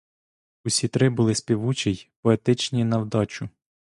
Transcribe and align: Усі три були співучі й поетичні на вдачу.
Усі 0.63 0.87
три 0.87 1.09
були 1.09 1.35
співучі 1.35 1.89
й 1.91 2.09
поетичні 2.21 2.83
на 2.83 2.97
вдачу. 2.97 3.49